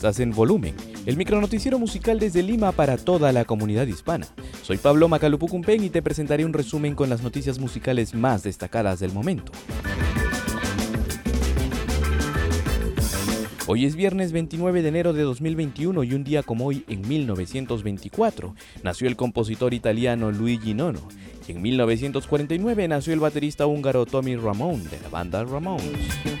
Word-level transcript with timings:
Estás 0.00 0.18
en 0.20 0.30
Volumen, 0.30 0.74
el 1.04 1.18
micronoticiero 1.18 1.78
musical 1.78 2.18
desde 2.18 2.42
Lima 2.42 2.72
para 2.72 2.96
toda 2.96 3.32
la 3.32 3.44
comunidad 3.44 3.86
hispana. 3.86 4.26
Soy 4.62 4.78
Pablo 4.78 5.08
Macalupucumpen 5.08 5.84
y 5.84 5.90
te 5.90 6.00
presentaré 6.00 6.46
un 6.46 6.54
resumen 6.54 6.94
con 6.94 7.10
las 7.10 7.22
noticias 7.22 7.58
musicales 7.58 8.14
más 8.14 8.42
destacadas 8.42 8.98
del 8.98 9.12
momento. 9.12 9.52
Hoy 13.66 13.84
es 13.84 13.94
viernes 13.94 14.32
29 14.32 14.80
de 14.80 14.88
enero 14.88 15.12
de 15.12 15.22
2021 15.22 16.02
y 16.02 16.14
un 16.14 16.24
día 16.24 16.42
como 16.42 16.64
hoy, 16.64 16.82
en 16.88 17.06
1924, 17.06 18.54
nació 18.82 19.06
el 19.06 19.16
compositor 19.16 19.74
italiano 19.74 20.32
Luigi 20.32 20.72
Nono. 20.72 21.06
Y 21.46 21.52
en 21.52 21.60
1949 21.60 22.88
nació 22.88 23.12
el 23.12 23.20
baterista 23.20 23.66
húngaro 23.66 24.06
Tommy 24.06 24.34
Ramone 24.36 24.84
de 24.84 24.98
la 24.98 25.10
banda 25.10 25.44
Ramones. 25.44 26.39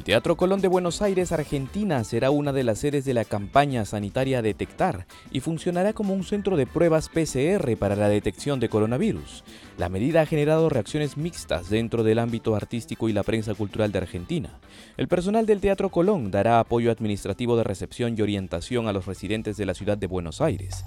El 0.00 0.04
Teatro 0.04 0.34
Colón 0.38 0.62
de 0.62 0.68
Buenos 0.68 1.02
Aires, 1.02 1.30
Argentina, 1.30 2.02
será 2.04 2.30
una 2.30 2.54
de 2.54 2.64
las 2.64 2.78
sedes 2.78 3.04
de 3.04 3.12
la 3.12 3.26
campaña 3.26 3.84
sanitaria 3.84 4.40
Detectar 4.40 5.06
y 5.30 5.40
funcionará 5.40 5.92
como 5.92 6.14
un 6.14 6.24
centro 6.24 6.56
de 6.56 6.66
pruebas 6.66 7.10
PCR 7.10 7.76
para 7.76 7.96
la 7.96 8.08
detección 8.08 8.60
de 8.60 8.70
coronavirus. 8.70 9.44
La 9.76 9.90
medida 9.90 10.22
ha 10.22 10.26
generado 10.26 10.70
reacciones 10.70 11.18
mixtas 11.18 11.68
dentro 11.68 12.02
del 12.02 12.18
ámbito 12.18 12.56
artístico 12.56 13.10
y 13.10 13.12
la 13.12 13.24
prensa 13.24 13.52
cultural 13.52 13.92
de 13.92 13.98
Argentina. 13.98 14.58
El 14.96 15.06
personal 15.06 15.44
del 15.44 15.60
Teatro 15.60 15.90
Colón 15.90 16.30
dará 16.30 16.60
apoyo 16.60 16.90
administrativo 16.90 17.58
de 17.58 17.64
recepción 17.64 18.14
y 18.16 18.22
orientación 18.22 18.88
a 18.88 18.94
los 18.94 19.04
residentes 19.04 19.58
de 19.58 19.66
la 19.66 19.74
ciudad 19.74 19.98
de 19.98 20.06
Buenos 20.06 20.40
Aires. 20.40 20.82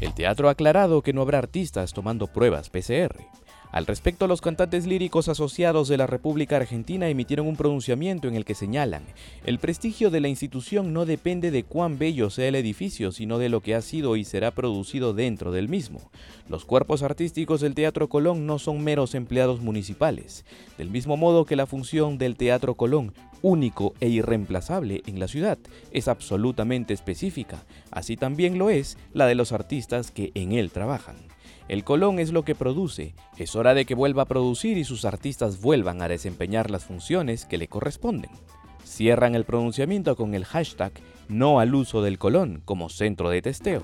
El 0.00 0.14
teatro 0.14 0.48
ha 0.48 0.52
aclarado 0.52 1.02
que 1.02 1.12
no 1.12 1.20
habrá 1.20 1.38
artistas 1.38 1.92
tomando 1.92 2.26
pruebas 2.26 2.70
PCR. 2.70 3.16
Al 3.72 3.86
respecto, 3.86 4.26
los 4.26 4.40
cantantes 4.40 4.86
líricos 4.86 5.28
asociados 5.28 5.88
de 5.88 5.96
la 5.96 6.06
República 6.06 6.56
Argentina 6.56 7.08
emitieron 7.08 7.46
un 7.46 7.56
pronunciamiento 7.56 8.28
en 8.28 8.34
el 8.34 8.44
que 8.44 8.54
señalan, 8.54 9.02
el 9.44 9.58
prestigio 9.58 10.10
de 10.10 10.20
la 10.20 10.28
institución 10.28 10.92
no 10.92 11.04
depende 11.06 11.50
de 11.50 11.64
cuán 11.64 11.98
bello 11.98 12.30
sea 12.30 12.48
el 12.48 12.54
edificio, 12.54 13.12
sino 13.12 13.38
de 13.38 13.48
lo 13.48 13.60
que 13.60 13.74
ha 13.74 13.82
sido 13.82 14.16
y 14.16 14.24
será 14.24 14.50
producido 14.50 15.14
dentro 15.14 15.52
del 15.52 15.68
mismo. 15.68 16.10
Los 16.48 16.64
cuerpos 16.64 17.02
artísticos 17.02 17.60
del 17.60 17.74
Teatro 17.74 18.08
Colón 18.08 18.46
no 18.46 18.58
son 18.58 18.82
meros 18.82 19.14
empleados 19.14 19.60
municipales, 19.60 20.44
del 20.78 20.90
mismo 20.90 21.16
modo 21.16 21.44
que 21.44 21.56
la 21.56 21.66
función 21.66 22.18
del 22.18 22.36
Teatro 22.36 22.74
Colón 22.74 23.12
único 23.42 23.94
e 24.00 24.08
irreemplazable 24.08 25.02
en 25.06 25.20
la 25.20 25.28
ciudad, 25.28 25.58
es 25.92 26.08
absolutamente 26.08 26.94
específica, 26.94 27.64
así 27.90 28.16
también 28.16 28.58
lo 28.58 28.70
es 28.70 28.98
la 29.12 29.26
de 29.26 29.34
los 29.34 29.52
artistas 29.52 30.10
que 30.10 30.32
en 30.34 30.52
él 30.52 30.70
trabajan. 30.70 31.16
El 31.68 31.82
Colón 31.82 32.20
es 32.20 32.32
lo 32.32 32.44
que 32.44 32.54
produce, 32.54 33.14
es 33.36 33.56
hora 33.56 33.74
de 33.74 33.86
que 33.86 33.96
vuelva 33.96 34.22
a 34.22 34.26
producir 34.26 34.78
y 34.78 34.84
sus 34.84 35.04
artistas 35.04 35.60
vuelvan 35.60 36.00
a 36.00 36.08
desempeñar 36.08 36.70
las 36.70 36.84
funciones 36.84 37.44
que 37.44 37.58
le 37.58 37.66
corresponden. 37.66 38.30
Cierran 38.84 39.34
el 39.34 39.44
pronunciamiento 39.44 40.14
con 40.14 40.34
el 40.34 40.44
hashtag 40.44 40.92
no 41.28 41.58
al 41.58 41.74
uso 41.74 42.02
del 42.02 42.18
Colón 42.18 42.62
como 42.64 42.88
centro 42.88 43.30
de 43.30 43.42
testeo. 43.42 43.82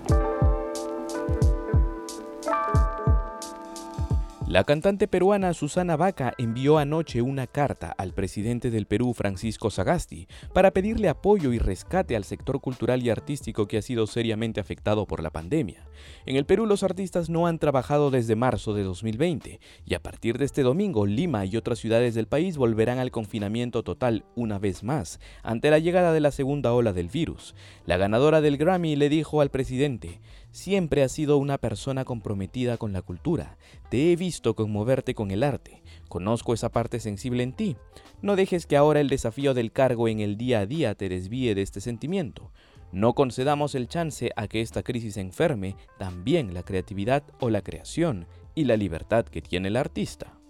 La 4.52 4.64
cantante 4.64 5.08
peruana 5.08 5.54
Susana 5.54 5.96
Vaca 5.96 6.34
envió 6.36 6.76
anoche 6.76 7.22
una 7.22 7.46
carta 7.46 7.94
al 7.96 8.12
presidente 8.12 8.70
del 8.70 8.84
Perú, 8.84 9.14
Francisco 9.14 9.70
Sagasti, 9.70 10.28
para 10.52 10.72
pedirle 10.72 11.08
apoyo 11.08 11.54
y 11.54 11.58
rescate 11.58 12.16
al 12.16 12.24
sector 12.24 12.60
cultural 12.60 13.02
y 13.02 13.08
artístico 13.08 13.66
que 13.66 13.78
ha 13.78 13.82
sido 13.82 14.06
seriamente 14.06 14.60
afectado 14.60 15.06
por 15.06 15.22
la 15.22 15.30
pandemia. 15.30 15.88
En 16.26 16.36
el 16.36 16.44
Perú 16.44 16.66
los 16.66 16.82
artistas 16.82 17.30
no 17.30 17.46
han 17.46 17.58
trabajado 17.58 18.10
desde 18.10 18.36
marzo 18.36 18.74
de 18.74 18.82
2020 18.82 19.58
y 19.86 19.94
a 19.94 20.02
partir 20.02 20.36
de 20.36 20.44
este 20.44 20.62
domingo 20.62 21.06
Lima 21.06 21.46
y 21.46 21.56
otras 21.56 21.78
ciudades 21.78 22.14
del 22.14 22.26
país 22.26 22.58
volverán 22.58 22.98
al 22.98 23.10
confinamiento 23.10 23.82
total 23.82 24.26
una 24.36 24.58
vez 24.58 24.82
más 24.84 25.18
ante 25.42 25.70
la 25.70 25.78
llegada 25.78 26.12
de 26.12 26.20
la 26.20 26.30
segunda 26.30 26.74
ola 26.74 26.92
del 26.92 27.08
virus. 27.08 27.54
La 27.86 27.96
ganadora 27.96 28.42
del 28.42 28.58
Grammy 28.58 28.96
le 28.96 29.08
dijo 29.08 29.40
al 29.40 29.48
presidente, 29.48 30.20
Siempre 30.52 31.02
has 31.02 31.12
sido 31.12 31.38
una 31.38 31.56
persona 31.56 32.04
comprometida 32.04 32.76
con 32.76 32.92
la 32.92 33.00
cultura. 33.00 33.56
Te 33.88 34.12
he 34.12 34.16
visto 34.16 34.54
conmoverte 34.54 35.14
con 35.14 35.30
el 35.30 35.42
arte. 35.42 35.82
Conozco 36.10 36.52
esa 36.52 36.70
parte 36.70 37.00
sensible 37.00 37.42
en 37.42 37.54
ti. 37.54 37.76
No 38.20 38.36
dejes 38.36 38.66
que 38.66 38.76
ahora 38.76 39.00
el 39.00 39.08
desafío 39.08 39.54
del 39.54 39.72
cargo 39.72 40.08
en 40.08 40.20
el 40.20 40.36
día 40.36 40.60
a 40.60 40.66
día 40.66 40.94
te 40.94 41.08
desvíe 41.08 41.54
de 41.54 41.62
este 41.62 41.80
sentimiento. 41.80 42.52
No 42.92 43.14
concedamos 43.14 43.74
el 43.74 43.88
chance 43.88 44.30
a 44.36 44.46
que 44.46 44.60
esta 44.60 44.82
crisis 44.82 45.16
enferme 45.16 45.74
también 45.98 46.52
la 46.52 46.62
creatividad 46.62 47.22
o 47.40 47.48
la 47.48 47.62
creación 47.62 48.26
y 48.54 48.64
la 48.64 48.76
libertad 48.76 49.24
que 49.24 49.40
tiene 49.40 49.68
el 49.68 49.76
artista. 49.76 50.41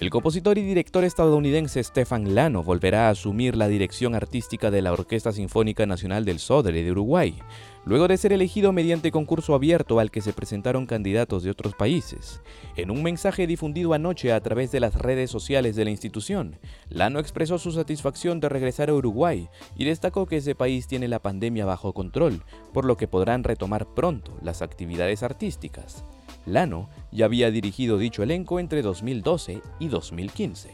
El 0.00 0.10
compositor 0.10 0.58
y 0.58 0.62
director 0.62 1.04
estadounidense 1.04 1.82
Stefan 1.82 2.34
Lano 2.34 2.64
volverá 2.64 3.06
a 3.06 3.10
asumir 3.10 3.54
la 3.54 3.68
dirección 3.68 4.16
artística 4.16 4.72
de 4.72 4.82
la 4.82 4.92
Orquesta 4.92 5.30
Sinfónica 5.30 5.86
Nacional 5.86 6.24
del 6.24 6.40
Sodre 6.40 6.82
de 6.82 6.90
Uruguay, 6.90 7.38
luego 7.84 8.08
de 8.08 8.16
ser 8.16 8.32
elegido 8.32 8.72
mediante 8.72 9.12
concurso 9.12 9.54
abierto 9.54 10.00
al 10.00 10.10
que 10.10 10.20
se 10.20 10.32
presentaron 10.32 10.86
candidatos 10.86 11.44
de 11.44 11.50
otros 11.50 11.76
países. 11.76 12.42
En 12.74 12.90
un 12.90 13.04
mensaje 13.04 13.46
difundido 13.46 13.94
anoche 13.94 14.32
a 14.32 14.40
través 14.40 14.72
de 14.72 14.80
las 14.80 14.96
redes 14.96 15.30
sociales 15.30 15.76
de 15.76 15.84
la 15.84 15.92
institución, 15.92 16.58
Lano 16.88 17.20
expresó 17.20 17.58
su 17.58 17.70
satisfacción 17.70 18.40
de 18.40 18.48
regresar 18.48 18.90
a 18.90 18.94
Uruguay 18.94 19.48
y 19.76 19.84
destacó 19.84 20.26
que 20.26 20.38
ese 20.38 20.56
país 20.56 20.88
tiene 20.88 21.06
la 21.06 21.20
pandemia 21.20 21.66
bajo 21.66 21.92
control, 21.92 22.42
por 22.72 22.84
lo 22.84 22.96
que 22.96 23.06
podrán 23.06 23.44
retomar 23.44 23.86
pronto 23.94 24.36
las 24.42 24.60
actividades 24.60 25.22
artísticas. 25.22 26.04
Lano 26.46 26.88
ya 27.10 27.26
había 27.26 27.50
dirigido 27.50 27.98
dicho 27.98 28.22
elenco 28.22 28.60
entre 28.60 28.82
2012 28.82 29.62
y 29.78 29.88
2015. 29.88 30.70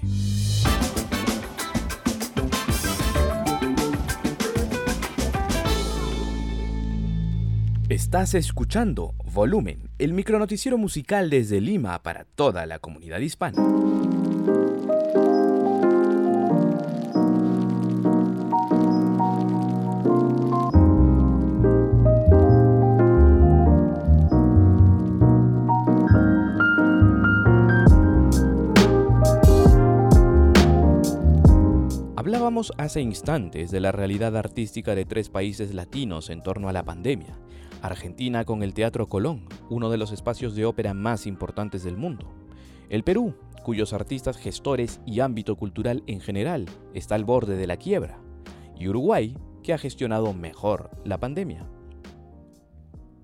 Estás 7.89 8.35
escuchando 8.35 9.15
Volumen, 9.25 9.91
el 9.99 10.13
micronoticiero 10.13 10.79
musical 10.79 11.29
desde 11.29 11.61
Lima 11.61 12.01
para 12.03 12.25
toda 12.25 12.65
la 12.67 12.79
comunidad 12.79 13.19
hispana. 13.19 13.61
Hablábamos 32.61 32.73
hace 32.77 33.01
instantes 33.01 33.71
de 33.71 33.81
la 33.81 33.91
realidad 33.91 34.37
artística 34.37 34.95
de 34.95 35.07
tres 35.07 35.31
países 35.31 35.73
latinos 35.73 36.29
en 36.29 36.43
torno 36.43 36.69
a 36.69 36.75
la 36.75 36.85
pandemia. 36.85 37.39
Argentina 37.81 38.45
con 38.45 38.63
el 38.63 38.75
Teatro 38.75 39.09
Colón, 39.09 39.47
uno 39.71 39.89
de 39.89 39.97
los 39.97 40.13
espacios 40.13 40.55
de 40.55 40.67
ópera 40.67 40.93
más 40.93 41.27
importantes 41.27 41.85
del 41.85 41.97
mundo. 41.97 42.35
El 42.91 43.03
Perú, 43.03 43.35
cuyos 43.65 43.95
artistas 43.95 44.37
gestores 44.37 45.01
y 45.07 45.21
ámbito 45.21 45.57
cultural 45.57 46.03
en 46.07 46.21
general 46.21 46.67
está 46.93 47.15
al 47.15 47.25
borde 47.25 47.57
de 47.57 47.67
la 47.67 47.79
quiebra. 47.79 48.19
Y 48.79 48.89
Uruguay, 48.89 49.39
que 49.63 49.73
ha 49.73 49.79
gestionado 49.79 50.35
mejor 50.35 50.91
la 51.03 51.19
pandemia. 51.19 51.67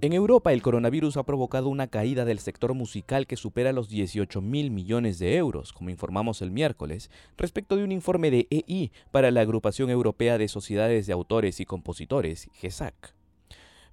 En 0.02 0.12
Europa 0.12 0.52
el 0.52 0.60
coronavirus 0.60 1.16
ha 1.16 1.22
provocado 1.22 1.70
una 1.70 1.86
caída 1.86 2.26
del 2.26 2.38
sector 2.38 2.74
musical 2.74 3.26
que 3.26 3.38
supera 3.38 3.72
los 3.72 3.88
18 3.88 4.42
mil 4.42 4.70
millones 4.70 5.18
de 5.18 5.36
euros, 5.36 5.72
como 5.72 5.88
informamos 5.88 6.42
el 6.42 6.50
miércoles, 6.50 7.10
respecto 7.38 7.76
de 7.76 7.84
un 7.84 7.92
informe 7.92 8.30
de 8.30 8.46
EI 8.50 8.92
para 9.10 9.30
la 9.30 9.40
Agrupación 9.40 9.88
Europea 9.88 10.36
de 10.36 10.48
Sociedades 10.48 11.06
de 11.06 11.14
Autores 11.14 11.60
y 11.60 11.64
Compositores, 11.64 12.50
GESAC. 12.52 13.14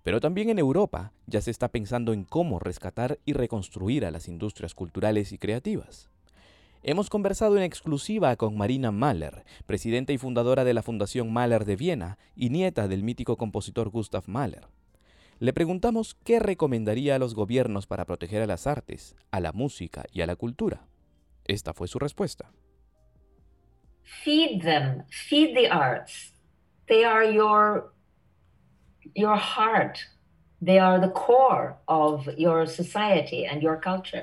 Pero 0.04 0.20
también 0.20 0.50
en 0.50 0.60
Europa 0.60 1.14
ya 1.26 1.40
se 1.40 1.52
está 1.52 1.70
pensando 1.70 2.12
en 2.12 2.26
cómo 2.26 2.60
rescatar 2.60 3.18
y 3.24 3.32
reconstruir 3.32 4.06
a 4.06 4.12
las 4.12 4.28
industrias 4.28 4.76
culturales 4.76 5.32
y 5.32 5.38
creativas. 5.38 6.10
Hemos 6.84 7.10
conversado 7.10 7.56
en 7.56 7.64
exclusiva 7.64 8.36
con 8.36 8.58
Marina 8.58 8.92
Mahler, 8.92 9.46
presidenta 9.66 10.12
y 10.12 10.18
fundadora 10.18 10.66
de 10.66 10.74
la 10.74 10.84
Fundación 10.84 11.32
Mahler 11.32 11.64
de 11.64 11.78
Viena 11.78 12.18
y 12.36 12.50
nieta 12.50 12.90
del 12.90 13.04
mítico 13.04 13.38
compositor 13.38 13.88
Gustav 13.88 14.24
Mahler. 14.28 14.68
Le 15.44 15.52
preguntamos 15.52 16.16
qué 16.24 16.40
recomendaría 16.40 17.16
a 17.16 17.20
los 17.20 17.36
gobiernos 17.36 17.86
para 17.86 18.06
proteger 18.06 18.42
a 18.42 18.48
las 18.48 18.66
artes, 18.66 19.14
a 19.30 19.42
la 19.42 19.52
música 19.52 20.06
y 20.14 20.22
a 20.22 20.26
la 20.26 20.38
cultura. 20.38 20.88
Esta 21.44 21.74
fue 21.74 21.90
su 21.90 22.00
respuesta. 22.00 22.54
Feed 24.24 24.62
them, 24.62 25.04
feed 25.10 25.54
the 25.54 25.68
arts. 25.68 26.34
They 26.88 27.04
are 27.04 27.30
your 27.30 27.94
your 29.16 29.38
heart. 29.38 29.98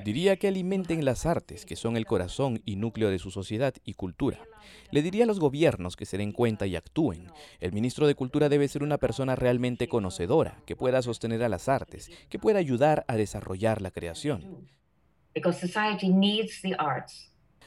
Diría 0.05 0.37
que 0.37 0.49
alimenten 0.49 1.05
las 1.05 1.27
artes, 1.27 1.67
que 1.67 1.77
son 1.77 1.97
el 1.97 2.07
corazón 2.07 2.63
y 2.65 2.77
núcleo 2.77 3.11
de 3.11 3.19
su 3.19 3.31
sociedad 3.31 3.75
y 3.85 3.95
cultura. 3.95 4.39
Le 4.91 5.03
diría 5.03 5.25
a 5.25 5.27
los 5.27 5.39
gobiernos 5.39 5.97
que 5.97 6.07
se 6.07 6.17
den 6.17 6.33
cuenta 6.33 6.67
y 6.67 6.77
actúen. 6.77 7.31
El 7.61 7.73
ministro 7.73 8.07
de 8.07 8.15
Cultura 8.15 8.49
debe 8.49 8.69
ser 8.69 8.83
una 8.83 8.97
persona 8.99 9.37
realmente 9.37 9.87
conocedora, 9.89 10.63
que 10.67 10.77
pueda 10.77 11.03
sostener 11.03 11.43
a 11.43 11.49
las 11.49 11.69
artes, 11.69 12.11
que 12.29 12.39
pueda 12.39 12.59
ayudar 12.59 13.05
a 13.07 13.17
desarrollar 13.17 13.83
la 13.83 13.91
creación. 13.91 14.69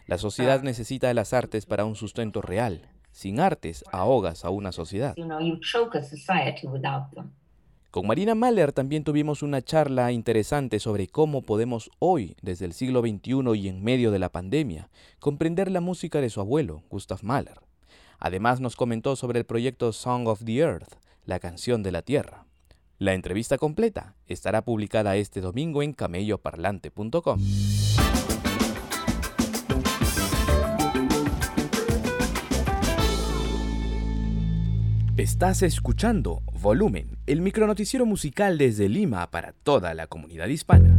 La 0.08 0.18
sociedad 0.18 0.64
necesita 0.64 1.08
de 1.08 1.14
las 1.14 1.34
artes 1.34 1.66
para 1.66 1.86
un 1.86 1.96
sustento 1.96 2.42
real. 2.42 2.90
Sin 3.12 3.40
artes, 3.40 3.84
ahogas 3.92 4.44
a 4.44 4.50
una 4.50 4.72
sociedad. 4.72 5.16
Con 7.94 8.08
Marina 8.08 8.34
Mahler 8.34 8.72
también 8.72 9.04
tuvimos 9.04 9.44
una 9.44 9.62
charla 9.62 10.12
interesante 10.12 10.80
sobre 10.80 11.08
cómo 11.08 11.44
podemos 11.44 11.92
hoy, 12.00 12.36
desde 12.42 12.66
el 12.66 12.74
siglo 12.74 13.02
XXI 13.02 13.56
y 13.56 13.68
en 13.68 13.84
medio 13.84 14.10
de 14.10 14.18
la 14.18 14.30
pandemia, 14.30 14.90
comprender 15.20 15.70
la 15.70 15.80
música 15.80 16.20
de 16.20 16.32
su 16.32 16.42
abuelo, 16.42 16.82
Gustav 16.90 17.20
Mahler. 17.22 17.60
Además 18.18 18.60
nos 18.60 18.76
comentó 18.76 19.16
sobre 19.16 19.38
el 19.38 19.46
proyecto 19.46 19.94
Song 19.94 20.28
of 20.28 20.44
the 20.44 20.58
Earth, 20.58 20.96
la 21.26 21.38
canción 21.38 21.84
de 21.84 21.92
la 21.92 22.02
tierra. 22.02 22.48
La 22.98 23.14
entrevista 23.14 23.60
completa 23.60 24.16
estará 24.26 24.64
publicada 24.64 25.16
este 25.16 25.40
domingo 25.40 25.84
en 25.84 25.94
camelloparlante.com. 25.94 27.40
Estás 35.24 35.64
escuchando 35.64 36.42
Volumen, 36.52 37.18
el 37.28 37.40
micronoticiero 37.40 38.06
musical 38.06 38.58
desde 38.58 38.90
Lima 38.90 39.32
para 39.32 39.54
toda 39.54 39.94
la 39.94 40.06
comunidad 40.06 40.50
hispana. 40.50 40.94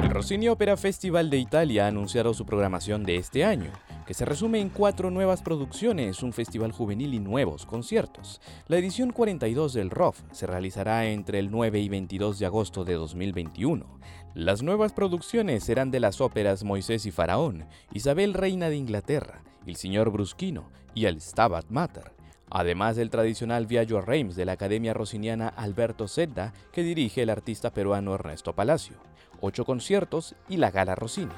El 0.00 0.08
Rossini 0.08 0.48
Opera 0.48 0.78
Festival 0.78 1.28
de 1.28 1.36
Italia 1.36 1.84
ha 1.84 1.88
anunciado 1.88 2.32
su 2.32 2.46
programación 2.46 3.04
de 3.04 3.16
este 3.16 3.44
año 3.44 3.70
que 4.06 4.14
se 4.14 4.24
resume 4.24 4.60
en 4.60 4.68
cuatro 4.68 5.10
nuevas 5.10 5.42
producciones, 5.42 6.22
un 6.22 6.32
festival 6.32 6.72
juvenil 6.72 7.14
y 7.14 7.20
nuevos 7.20 7.66
conciertos. 7.66 8.40
La 8.68 8.76
edición 8.76 9.10
42 9.10 9.72
del 9.72 9.90
ROF 9.90 10.20
se 10.32 10.46
realizará 10.46 11.06
entre 11.06 11.38
el 11.38 11.50
9 11.50 11.80
y 11.80 11.88
22 11.88 12.38
de 12.38 12.46
agosto 12.46 12.84
de 12.84 12.94
2021. 12.94 13.86
Las 14.34 14.62
nuevas 14.62 14.92
producciones 14.92 15.64
serán 15.64 15.90
de 15.90 16.00
las 16.00 16.20
óperas 16.20 16.64
Moisés 16.64 17.06
y 17.06 17.10
Faraón, 17.10 17.66
Isabel 17.92 18.34
Reina 18.34 18.68
de 18.68 18.76
Inglaterra, 18.76 19.42
El 19.66 19.76
Señor 19.76 20.10
Brusquino 20.10 20.70
y 20.94 21.04
El 21.04 21.20
Stabat 21.20 21.66
Mater, 21.68 22.12
además 22.50 22.96
del 22.96 23.10
tradicional 23.10 23.66
Viaggio 23.66 23.98
a 23.98 24.00
Reims 24.00 24.34
de 24.36 24.44
la 24.44 24.52
Academia 24.52 24.94
Rossiniana 24.94 25.48
Alberto 25.48 26.08
Zedda 26.08 26.52
que 26.72 26.82
dirige 26.82 27.22
el 27.22 27.30
artista 27.30 27.72
peruano 27.72 28.14
Ernesto 28.14 28.54
Palacio, 28.54 28.96
ocho 29.40 29.64
conciertos 29.64 30.34
y 30.48 30.56
la 30.56 30.70
Gala 30.70 30.94
Rossini. 30.94 31.32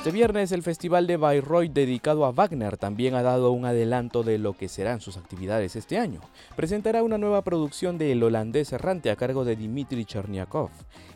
Este 0.02 0.10
viernes 0.10 0.50
el 0.50 0.64
Festival 0.64 1.06
de 1.06 1.16
Bayreuth 1.16 1.70
dedicado 1.70 2.24
a 2.24 2.32
Wagner 2.32 2.76
también 2.76 3.14
ha 3.14 3.22
dado 3.22 3.52
un 3.52 3.66
adelanto 3.66 4.24
de 4.24 4.36
lo 4.36 4.56
que 4.56 4.66
serán 4.66 5.00
sus 5.00 5.16
actividades 5.16 5.76
este 5.76 5.96
año. 5.96 6.18
Presentará 6.56 7.04
una 7.04 7.18
nueva 7.18 7.42
producción 7.42 7.98
de 7.98 8.10
El 8.10 8.24
holandés 8.24 8.72
errante 8.72 9.12
a 9.12 9.16
cargo 9.16 9.44
de 9.44 9.54
Dmitry 9.54 10.04
Cherniakov 10.04 10.70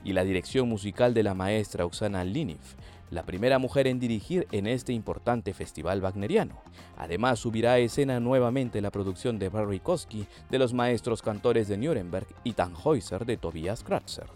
y 0.05 0.13
la 0.13 0.23
dirección 0.23 0.69
musical 0.69 1.15
de 1.15 1.25
la 1.25 1.35
maestra 1.35 1.85
Oksana 1.85 2.23
Liniv, 2.23 2.61
la 3.11 3.25
primera 3.25 3.59
mujer 3.59 3.89
en 3.89 3.99
dirigir 3.99 4.47
en 4.53 4.69
este 4.69 4.93
importante 4.93 5.53
festival 5.53 6.01
wagneriano. 6.01 6.55
Además 6.97 7.41
subirá 7.41 7.73
a 7.73 7.79
escena 7.79 8.21
nuevamente 8.21 8.81
la 8.81 8.93
producción 8.93 9.41
de 9.41 9.49
Barry 9.49 9.81
Kosky 9.81 10.29
de 10.49 10.61
los 10.61 10.75
maestros 10.75 11.23
cantores 11.23 11.67
de 11.67 11.77
Nuremberg 11.77 12.29
y 12.45 12.53
Tannhäuser 12.53 13.27
de 13.27 13.37
Tobias 13.37 13.83
Kratzer. 13.83 14.27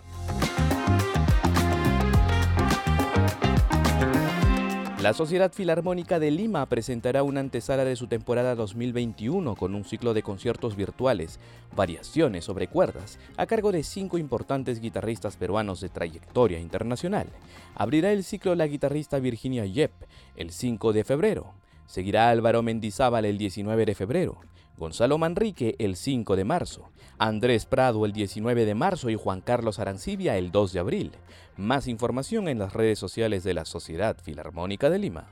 La 5.03 5.15
Sociedad 5.15 5.51
Filarmónica 5.51 6.19
de 6.19 6.31
Lima 6.31 6.67
presentará 6.67 7.23
una 7.23 7.41
antesala 7.41 7.87
de 7.87 7.97
su 7.97 8.07
temporada 8.07 8.55
2021 8.55 9.57
con 9.57 9.75
un 9.75 9.85
ciclo 9.85 10.13
de 10.13 10.23
conciertos 10.23 10.77
virtuales, 10.77 11.41
variaciones 11.75 12.45
sobre 12.45 12.69
cuerdas, 12.69 13.19
a 13.39 13.47
cargo 13.47 13.73
de 13.73 13.83
cinco 13.83 14.19
importantes 14.19 14.79
guitarristas 14.79 15.39
peruanos 15.39 15.81
de 15.81 15.89
trayectoria 15.89 16.61
internacional. 16.61 17.29
Abrirá 17.75 18.13
el 18.13 18.25
ciclo 18.25 18.55
la 18.55 18.67
guitarrista 18.67 19.19
Virginia 19.21 19.65
Yep 19.65 19.93
el 20.37 20.51
5 20.51 20.93
de 20.93 21.05
febrero. 21.05 21.55
Seguirá 21.87 22.29
Álvaro 22.29 22.63
Mendizábal 22.63 23.25
el 23.25 23.39
19 23.39 23.87
de 23.87 23.95
febrero. 23.95 24.39
Gonzalo 24.81 25.19
Manrique 25.19 25.77
el 25.79 25.95
5 25.95 26.37
de 26.37 26.45
marzo, 26.45 26.89
Andrés 27.19 27.67
Prado 27.67 28.07
el 28.07 28.15
19 28.15 28.65
de 28.65 28.75
marzo 28.75 29.11
y 29.11 29.15
Juan 29.15 29.43
Carlos 29.43 29.79
Arancibia 29.79 30.39
el 30.39 30.51
2 30.53 30.73
de 30.73 30.81
abril. 30.81 31.13
Más 31.59 31.87
información 31.87 32.49
en 32.49 32.59
las 32.59 32.73
redes 32.73 32.99
sociales 32.99 33.45
de 33.45 33.53
la 33.53 33.67
Sociedad 33.67 34.17
Filarmónica 34.23 34.89
de 34.89 34.99
Lima. 34.99 35.29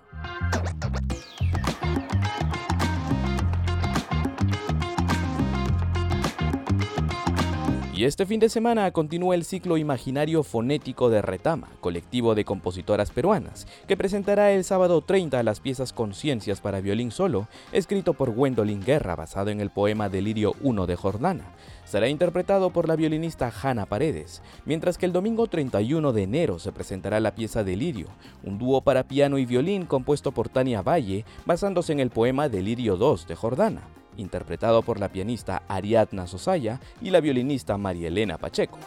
Y 7.98 8.04
este 8.04 8.26
fin 8.26 8.38
de 8.38 8.48
semana 8.48 8.88
continúa 8.92 9.34
el 9.34 9.44
ciclo 9.44 9.76
imaginario 9.76 10.44
fonético 10.44 11.10
de 11.10 11.20
Retama, 11.20 11.66
colectivo 11.80 12.36
de 12.36 12.44
compositoras 12.44 13.10
peruanas, 13.10 13.66
que 13.88 13.96
presentará 13.96 14.52
el 14.52 14.62
sábado 14.62 15.00
30 15.00 15.42
las 15.42 15.58
piezas 15.58 15.92
Conciencias 15.92 16.60
para 16.60 16.80
violín 16.80 17.10
solo, 17.10 17.48
escrito 17.72 18.14
por 18.14 18.30
Gwendolyn 18.30 18.84
Guerra, 18.84 19.16
basado 19.16 19.50
en 19.50 19.60
el 19.60 19.70
poema 19.70 20.08
Delirio 20.08 20.54
1 20.60 20.86
de 20.86 20.94
Jordana. 20.94 21.42
Será 21.84 22.08
interpretado 22.08 22.70
por 22.70 22.86
la 22.86 22.94
violinista 22.94 23.50
Hanna 23.50 23.84
Paredes, 23.84 24.42
mientras 24.64 24.96
que 24.96 25.06
el 25.06 25.12
domingo 25.12 25.48
31 25.48 26.12
de 26.12 26.22
enero 26.22 26.60
se 26.60 26.70
presentará 26.70 27.18
la 27.18 27.34
pieza 27.34 27.64
Delirio, 27.64 28.06
un 28.44 28.58
dúo 28.58 28.80
para 28.82 29.08
piano 29.08 29.38
y 29.38 29.44
violín 29.44 29.86
compuesto 29.86 30.30
por 30.30 30.48
Tania 30.48 30.82
Valle, 30.82 31.24
basándose 31.46 31.94
en 31.94 31.98
el 31.98 32.10
poema 32.10 32.48
Delirio 32.48 32.96
2 32.96 33.26
de 33.26 33.34
Jordana 33.34 33.97
interpretado 34.18 34.82
por 34.82 35.00
la 35.00 35.08
pianista 35.08 35.62
Ariadna 35.68 36.26
Sosaya 36.26 36.80
y 37.00 37.10
la 37.10 37.20
violinista 37.20 37.78
María 37.78 38.08
Elena 38.08 38.36
Pacheco. 38.36 38.78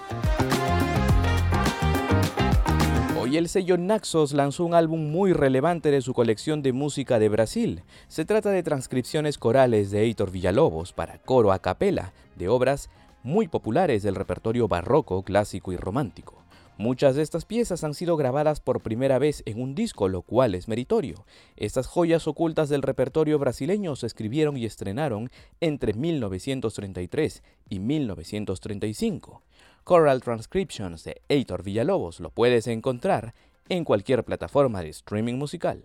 Hoy 3.19 3.37
el 3.37 3.49
sello 3.49 3.77
Naxos 3.77 4.33
lanzó 4.33 4.65
un 4.65 4.73
álbum 4.73 5.09
muy 5.09 5.33
relevante 5.33 5.89
de 5.89 6.01
su 6.01 6.13
colección 6.13 6.61
de 6.61 6.73
música 6.73 7.17
de 7.17 7.29
Brasil. 7.29 7.83
Se 8.07 8.25
trata 8.25 8.49
de 8.49 8.61
transcripciones 8.61 9.37
corales 9.37 9.89
de 9.89 10.01
Heitor 10.01 10.31
Villalobos 10.31 10.91
para 10.91 11.17
coro 11.19 11.51
a 11.51 11.59
capela 11.59 12.13
de 12.35 12.49
obras 12.49 12.89
muy 13.23 13.47
populares 13.47 14.03
del 14.03 14.15
repertorio 14.15 14.67
barroco, 14.67 15.23
clásico 15.23 15.71
y 15.71 15.77
romántico. 15.77 16.40
Muchas 16.81 17.15
de 17.15 17.21
estas 17.21 17.45
piezas 17.45 17.83
han 17.83 17.93
sido 17.93 18.17
grabadas 18.17 18.59
por 18.59 18.81
primera 18.81 19.19
vez 19.19 19.43
en 19.45 19.61
un 19.61 19.75
disco, 19.75 20.07
lo 20.07 20.23
cual 20.23 20.55
es 20.55 20.67
meritorio. 20.67 21.25
Estas 21.55 21.85
joyas 21.85 22.27
ocultas 22.27 22.69
del 22.69 22.81
repertorio 22.81 23.37
brasileño 23.37 23.95
se 23.95 24.07
escribieron 24.07 24.57
y 24.57 24.65
estrenaron 24.65 25.29
entre 25.59 25.93
1933 25.93 27.43
y 27.69 27.77
1935. 27.77 29.43
Choral 29.87 30.21
Transcriptions 30.21 31.03
de 31.03 31.21
Heitor 31.29 31.61
Villalobos 31.61 32.19
lo 32.19 32.31
puedes 32.31 32.65
encontrar 32.65 33.35
en 33.69 33.83
cualquier 33.83 34.23
plataforma 34.23 34.81
de 34.81 34.89
streaming 34.89 35.35
musical. 35.35 35.83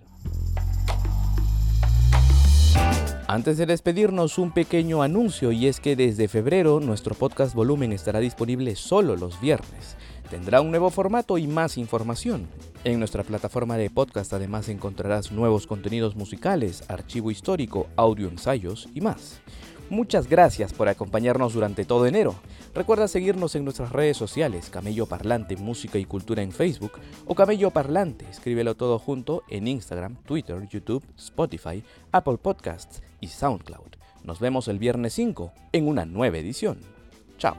Antes 3.29 3.59
de 3.59 3.67
despedirnos, 3.67 4.38
un 4.38 4.53
pequeño 4.53 5.03
anuncio 5.03 5.53
y 5.53 5.67
es 5.67 5.79
que 5.81 5.95
desde 5.95 6.29
febrero 6.29 6.81
nuestro 6.81 7.15
podcast 7.15 7.55
volumen 7.55 7.93
estará 7.93 8.21
disponible 8.21 8.76
solo 8.76 9.15
los 9.17 9.38
viernes. 9.43 9.99
Tendrá 10.30 10.61
un 10.61 10.71
nuevo 10.71 10.90
formato 10.90 11.38
y 11.38 11.47
más 11.47 11.78
información. 11.78 12.49
En 12.85 12.99
nuestra 12.99 13.23
plataforma 13.23 13.76
de 13.76 13.90
podcast 13.90 14.33
además 14.33 14.68
encontrarás 14.68 15.33
nuevos 15.33 15.66
contenidos 15.66 16.16
musicales, 16.16 16.85
archivo 16.88 17.30
histórico, 17.30 17.87
audio 17.97 18.28
ensayos 18.28 18.88
y 18.95 19.00
más. 19.00 19.40
Muchas 19.88 20.28
gracias 20.28 20.73
por 20.73 20.88
acompañarnos 20.88 21.52
durante 21.52 21.85
todo 21.85 22.06
enero. 22.06 22.35
Recuerda 22.75 23.06
seguirnos 23.06 23.54
en 23.54 23.64
nuestras 23.64 23.92
redes 23.92 24.16
sociales, 24.16 24.68
Camello 24.68 25.06
Parlante 25.06 25.56
Música 25.56 25.99
y 25.99 26.04
Cultura 26.04 26.42
en 26.42 26.50
Facebook 26.50 26.92
o 27.25 27.35
Camello 27.37 27.71
Parlante, 27.71 28.28
escríbelo 28.28 28.75
todo 28.75 28.99
junto 28.99 29.45
en 29.49 29.68
Instagram, 29.68 30.16
Twitter, 30.25 30.66
YouTube, 30.68 31.04
Spotify, 31.16 31.85
Apple 32.11 32.38
Podcasts 32.38 33.00
y 33.21 33.28
SoundCloud. 33.28 33.97
Nos 34.25 34.40
vemos 34.40 34.66
el 34.66 34.80
viernes 34.80 35.12
5 35.12 35.52
en 35.73 35.87
una 35.87 36.04
nueva 36.04 36.38
edición. 36.38 36.80
Chao. 37.38 37.56